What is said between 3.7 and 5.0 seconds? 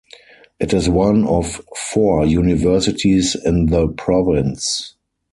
province.